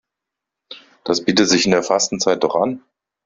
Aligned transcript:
Das 1.03 1.23
bietet 1.25 1.47
sich 1.47 1.65
in 1.65 1.71
der 1.73 1.83
Fastenzeit 1.83 2.43
doch 2.43 2.55
an. 2.55 2.81